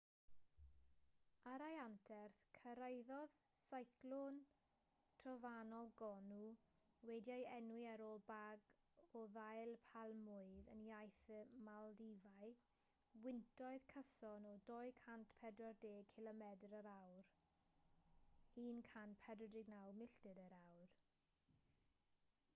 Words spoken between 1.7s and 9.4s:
anterth cyrhaeddodd seiclon trofannol gonu wedi'i enwi ar ôl bag o